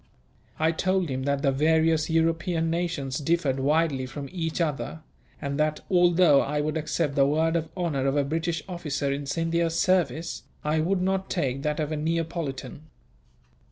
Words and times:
I 0.57 0.71
told 0.71 1.09
him 1.09 1.25
that 1.25 1.43
the 1.43 1.51
various 1.51 2.09
European 2.09 2.71
nations 2.71 3.19
differed 3.19 3.59
widely 3.59 4.07
from 4.07 4.29
each 4.31 4.59
other; 4.59 5.01
and 5.39 5.59
that, 5.59 5.81
although 5.91 6.41
I 6.41 6.59
would 6.59 6.75
accept 6.75 7.13
the 7.13 7.27
word 7.27 7.55
of 7.55 7.69
honour 7.77 8.07
of 8.07 8.17
a 8.17 8.23
British 8.23 8.63
officer 8.67 9.11
in 9.13 9.27
Scindia's 9.27 9.79
service, 9.79 10.41
I 10.63 10.79
would 10.79 11.03
not 11.03 11.29
take 11.29 11.61
that 11.61 11.79
of 11.79 11.91
a 11.91 11.97
Neapolitan. 11.97 12.87